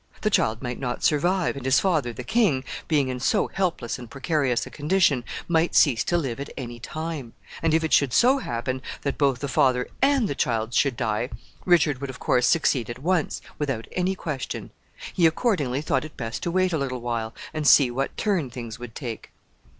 [0.21, 4.09] The child might not survive, and his father, the king, being in so helpless and
[4.09, 8.39] precarious a condition, might cease to live at any time; and if it should so
[8.39, 11.29] happen that both the father and the child should die,
[11.65, 14.71] Richard would, of course, succeed at once, without any question.
[15.13, 18.79] He accordingly thought it best to wait a little while, and see what turn things
[18.79, 19.29] would take.